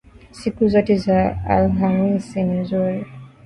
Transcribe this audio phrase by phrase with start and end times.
[0.31, 1.17] Siku zote za
[1.49, 3.05] Alhamisi si nzuri